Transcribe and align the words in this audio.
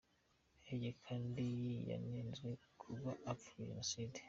Hege 0.67 0.91
kandi 1.05 1.45
yanenzwe 1.89 2.49
kuba 2.81 3.11
apfobya 3.31 3.59
jenoside. 3.69 4.17